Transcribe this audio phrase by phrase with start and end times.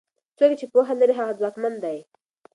[0.37, 1.97] څوک چې پوهه لري هغه ځواکمن دی.